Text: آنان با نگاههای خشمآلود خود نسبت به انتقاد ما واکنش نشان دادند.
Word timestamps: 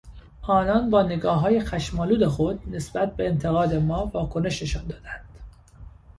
آنان 0.41 0.89
با 0.89 1.03
نگاههای 1.03 1.59
خشمآلود 1.59 2.25
خود 2.25 2.75
نسبت 2.75 3.15
به 3.15 3.27
انتقاد 3.27 3.75
ما 3.75 4.05
واکنش 4.13 4.61
نشان 4.61 4.87
دادند. 4.87 5.25